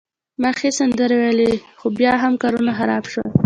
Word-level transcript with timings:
ما 0.41 0.51
ښې 0.57 0.69
سندرې 0.79 1.15
وویلي، 1.19 1.53
خو 1.79 1.87
بیا 1.99 2.13
هم 2.23 2.33
کارونه 2.41 2.71
خراب 2.79 3.03
شول. 3.11 3.29